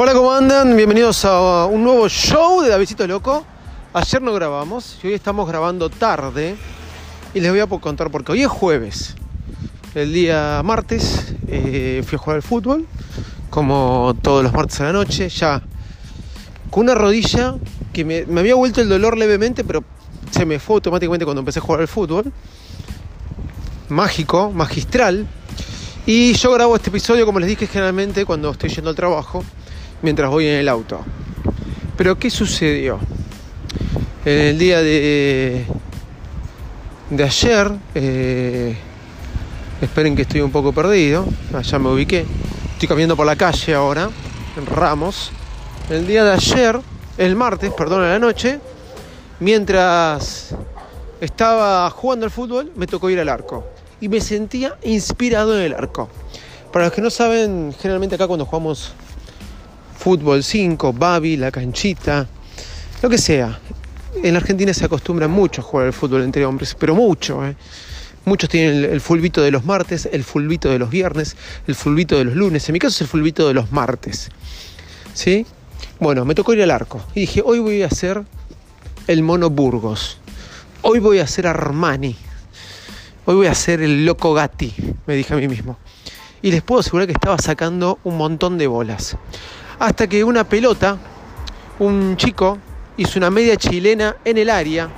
[0.00, 0.76] Hola, ¿cómo andan?
[0.76, 3.44] Bienvenidos a un nuevo show de Davidito Loco.
[3.92, 6.54] Ayer no grabamos y hoy estamos grabando tarde.
[7.34, 9.16] Y les voy a contar porque hoy es jueves.
[9.96, 12.86] El día martes eh, fui a jugar al fútbol,
[13.50, 15.62] como todos los martes a la noche, ya
[16.70, 17.56] con una rodilla
[17.92, 19.82] que me, me había vuelto el dolor levemente, pero
[20.30, 22.32] se me fue automáticamente cuando empecé a jugar al fútbol.
[23.88, 25.26] Mágico, magistral.
[26.06, 29.42] Y yo grabo este episodio, como les dije, generalmente cuando estoy yendo al trabajo,
[30.02, 31.00] mientras voy en el auto.
[31.96, 32.98] Pero ¿qué sucedió?
[34.24, 35.64] En el día de,
[37.10, 38.76] de ayer, eh,
[39.80, 42.26] esperen que estoy un poco perdido, allá me ubiqué,
[42.72, 44.10] estoy caminando por la calle ahora,
[44.56, 45.30] en Ramos.
[45.88, 46.78] El día de ayer,
[47.16, 48.60] el martes, perdón, a la noche,
[49.40, 50.54] mientras
[51.20, 53.64] estaba jugando al fútbol, me tocó ir al arco.
[54.00, 56.08] Y me sentía inspirado en el arco.
[56.72, 58.92] Para los que no saben, generalmente acá cuando jugamos
[59.98, 62.26] fútbol 5, babi, la canchita,
[63.02, 63.58] lo que sea.
[64.22, 67.44] En la Argentina se acostumbra mucho a jugar al fútbol entre hombres, pero mucho.
[67.44, 67.56] ¿eh?
[68.24, 72.24] Muchos tienen el, fulbito de los martes, el fulbito de los viernes, el fulbito de
[72.24, 72.68] los lunes.
[72.68, 74.30] En mi caso es el fulbito de los martes.
[75.14, 75.44] ¿Sí?
[75.98, 77.04] Bueno, me tocó ir al arco.
[77.14, 78.22] Y dije, hoy voy a hacer
[79.08, 80.18] el mono Burgos.
[80.82, 82.14] Hoy voy a hacer Armani.
[83.24, 84.72] Hoy voy a hacer el loco Gatti,
[85.06, 85.76] me dije a mí mismo.
[86.40, 89.16] Y les puedo asegurar que estaba sacando un montón de bolas.
[89.78, 90.98] Hasta que una pelota,
[91.78, 92.58] un chico,
[92.96, 94.88] hizo una media chilena en el área,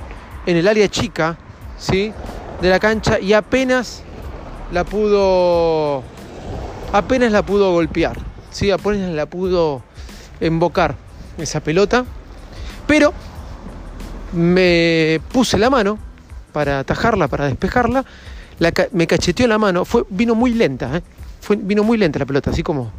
[0.45, 1.37] en el área chica,
[1.77, 2.11] ¿sí?
[2.61, 4.03] De la cancha y apenas
[4.71, 6.03] la pudo,
[6.93, 8.17] apenas la pudo golpear,
[8.49, 8.71] ¿sí?
[8.71, 9.83] Apenas la pudo
[10.39, 10.95] embocar
[11.37, 12.03] esa pelota.
[12.87, 13.13] Pero
[14.33, 15.99] me puse la mano
[16.51, 18.03] para atajarla, para despejarla,
[18.59, 21.03] la, me cacheteó la mano, fue, vino muy lenta, ¿eh?
[21.39, 22.91] Fue, vino muy lenta la pelota, así como,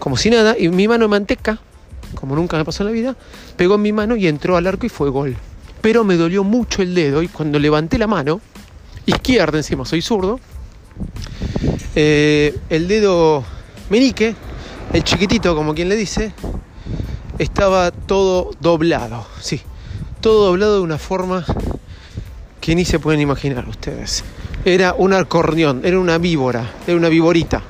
[0.00, 1.60] como si nada, y mi mano de manteca,
[2.16, 3.16] como nunca me pasó en la vida,
[3.56, 5.36] pegó en mi mano y entró al arco y fue gol.
[5.80, 8.40] Pero me dolió mucho el dedo y cuando levanté la mano,
[9.06, 10.40] izquierda encima, soy zurdo,
[11.94, 13.44] eh, el dedo
[13.88, 14.34] menique,
[14.92, 16.32] el chiquitito como quien le dice,
[17.38, 19.60] estaba todo doblado, sí,
[20.20, 21.44] todo doblado de una forma
[22.60, 24.24] que ni se pueden imaginar ustedes.
[24.64, 27.62] Era un acordeón, era una víbora, era una viborita.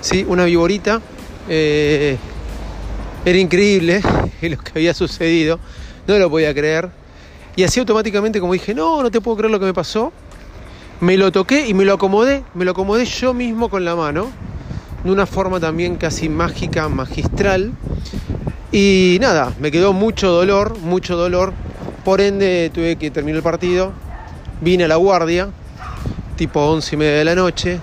[0.00, 0.24] ¿sí?
[0.28, 1.00] Una viborita.
[1.48, 2.16] Eh,
[3.24, 4.00] era increíble
[4.42, 5.58] lo que había sucedido,
[6.06, 6.88] no lo podía creer.
[7.56, 10.12] Y así automáticamente, como dije, no, no te puedo creer lo que me pasó,
[11.00, 14.28] me lo toqué y me lo acomodé, me lo acomodé yo mismo con la mano,
[15.04, 17.72] de una forma también casi mágica, magistral.
[18.72, 21.52] Y nada, me quedó mucho dolor, mucho dolor.
[22.04, 23.92] Por ende tuve que terminar el partido,
[24.60, 25.48] vine a la guardia,
[26.36, 27.80] tipo 11 y media de la noche,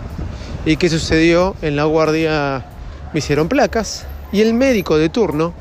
[0.65, 1.55] y ¿qué sucedió?
[1.61, 2.65] En la guardia
[3.13, 5.53] me hicieron placas, y el médico de turno,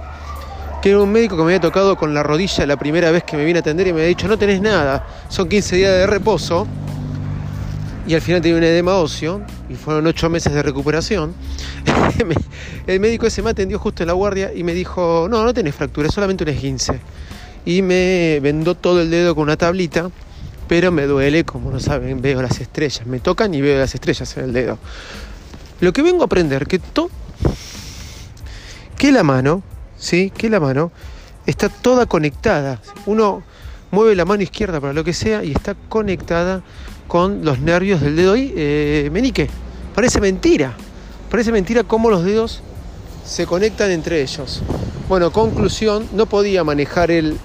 [0.83, 3.37] que era un médico que me había tocado con la rodilla la primera vez que
[3.37, 6.07] me vine a atender y me había dicho, no tenés nada, son 15 días de
[6.07, 6.67] reposo,
[8.07, 11.35] y al final tenía un edema óseo, y fueron 8 meses de recuperación,
[12.87, 15.75] el médico ese me atendió justo en la guardia y me dijo, no, no tenés
[15.75, 17.01] fractura, solamente un esguince.
[17.65, 20.11] Y me vendó todo el dedo con una tablita
[20.73, 24.35] pero me duele, como no saben, veo las estrellas, me tocan y veo las estrellas
[24.39, 24.79] en el dedo.
[25.81, 27.11] Lo que vengo a aprender, que, to
[29.03, 29.65] que la mano,
[29.99, 30.31] ¿sí?
[30.31, 30.93] Que la mano
[31.45, 32.81] está toda conectada.
[33.05, 33.43] Uno
[33.91, 36.63] mueve la mano izquierda para lo que sea y está conectada
[37.09, 39.51] con los nervios del dedo y eh, menique.
[39.97, 40.75] Parece mentira.
[41.33, 42.63] Parece mentira cómo los dedos
[43.27, 44.63] se conectan entre ellos.
[45.09, 47.39] Bueno, conclusión, no podía manejar el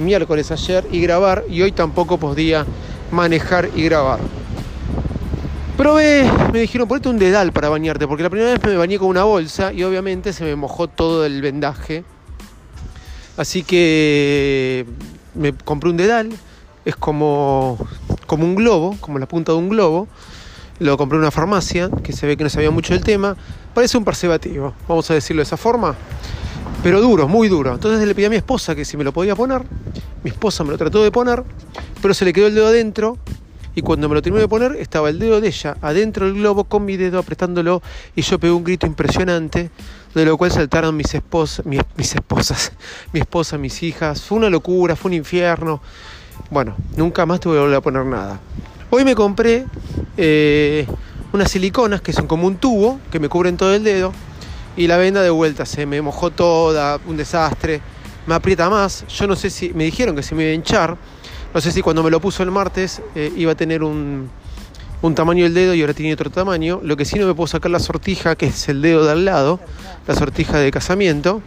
[0.00, 2.66] miércoles ayer y grabar y hoy tampoco podía
[3.12, 4.18] manejar y grabar.
[5.76, 9.08] Probé, me dijeron ponete un dedal para bañarte, porque la primera vez me bañé con
[9.08, 12.04] una bolsa y obviamente se me mojó todo el vendaje.
[13.36, 14.86] Así que
[15.34, 16.30] me compré un dedal,
[16.84, 17.78] es como,
[18.26, 20.08] como un globo, como la punta de un globo.
[20.78, 23.36] Lo compré en una farmacia, que se ve que no sabía mucho del tema.
[23.74, 25.94] Parece un preservativo, vamos a decirlo de esa forma
[26.86, 27.74] pero duro, muy duro.
[27.74, 29.62] Entonces le pedí a mi esposa que si me lo podía poner.
[30.22, 31.42] Mi esposa me lo trató de poner,
[32.00, 33.18] pero se le quedó el dedo adentro.
[33.76, 36.64] Y cuando me lo terminó de poner, estaba el dedo de ella adentro del globo
[36.64, 37.82] con mi dedo apretándolo.
[38.16, 39.70] Y yo pegué un grito impresionante,
[40.14, 42.72] de lo cual saltaron mis, esposas, mis, mis esposas,
[43.12, 44.22] mi esposa, mis hijas.
[44.22, 45.82] Fue una locura, fue un infierno.
[46.50, 48.40] Bueno, nunca más tuve que volver a poner nada.
[48.88, 49.66] Hoy me compré
[50.16, 50.86] eh,
[51.32, 54.12] unas siliconas que son como un tubo que me cubren todo el dedo
[54.76, 57.80] y la venda de vuelta se me mojó toda, un desastre,
[58.26, 60.96] me aprieta más, yo no sé si, me dijeron que se me iba a hinchar,
[61.56, 64.28] no sé si cuando me lo puso el martes eh, iba a tener un,
[65.00, 67.46] un tamaño del dedo y ahora tiene otro tamaño, lo que sí no me puedo
[67.46, 69.58] sacar la sortija, que es el dedo de al lado,
[70.06, 71.40] la sortija de casamiento,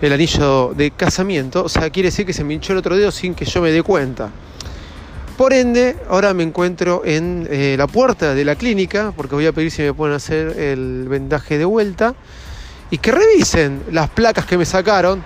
[0.00, 1.62] el anillo de casamiento.
[1.62, 3.70] O sea, quiere decir que se me hinchó el otro dedo sin que yo me
[3.70, 4.28] dé cuenta.
[5.36, 9.52] Por ende, ahora me encuentro en eh, la puerta de la clínica, porque voy a
[9.52, 12.16] pedir si me pueden hacer el vendaje de vuelta
[12.90, 15.22] y que revisen las placas que me sacaron,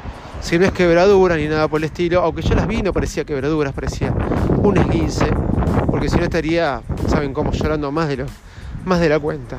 [0.46, 3.24] si no es quebradura ni nada por el estilo, aunque yo las vi no parecía
[3.24, 4.14] quebraduras, parecía
[4.58, 5.26] un esguince,
[5.90, 8.26] porque si no estaría, saben cómo, llorando más de, lo,
[8.84, 9.56] más de la cuenta.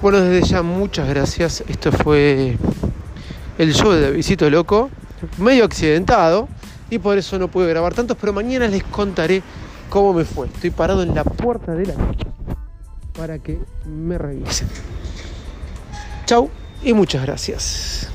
[0.00, 2.56] Bueno, desde ya muchas gracias, esto fue
[3.58, 4.88] el show de Visito Loco,
[5.36, 6.48] medio accidentado,
[6.88, 9.42] y por eso no pude grabar tantos, pero mañana les contaré
[9.90, 10.46] cómo me fue.
[10.46, 12.24] Estoy parado en la puerta de la noche
[13.14, 14.66] para que me revisen.
[16.24, 16.48] Chau
[16.82, 18.07] y muchas gracias.